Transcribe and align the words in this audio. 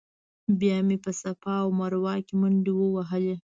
بیا 0.59 0.77
مې 0.87 0.97
په 1.03 1.11
صفا 1.21 1.55
مروه 1.79 2.13
کې 2.25 2.33
منډې 2.41 2.71
ووهلې. 2.75 3.35